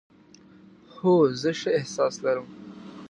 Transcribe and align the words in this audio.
هو، 0.95 1.13
زه 1.41 1.51
ښه 1.59 1.69
احساس 1.79 2.13
لرم 2.23 2.47